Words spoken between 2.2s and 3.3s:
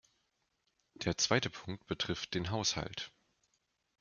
den Haushalt.